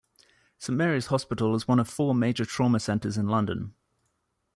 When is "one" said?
1.67-1.77